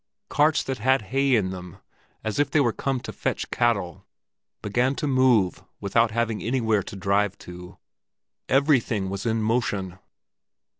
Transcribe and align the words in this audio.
Carts 0.29 0.63
that 0.63 0.79
had 0.79 1.03
hay 1.13 1.35
in 1.35 1.51
them, 1.51 1.77
as 2.23 2.39
if 2.39 2.49
they 2.49 2.59
were 2.59 2.73
come 2.73 2.99
to 3.01 3.13
fetch 3.13 3.51
cattle, 3.51 4.03
began 4.63 4.95
to 4.95 5.05
move 5.05 5.63
without 5.79 6.09
having 6.09 6.41
anywhere 6.41 6.81
to 6.81 6.95
drive 6.95 7.37
to. 7.37 7.77
Everything 8.49 9.11
was 9.11 9.27
in 9.27 9.43
motion. 9.43 9.99